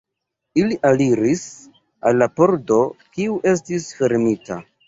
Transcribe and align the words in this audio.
Ili 0.61 0.77
aliris 0.91 1.43
al 2.11 2.19
la 2.23 2.31
pordo, 2.41 2.81
kiu 3.19 3.39
estis 3.55 3.91
fermita. 4.01 4.63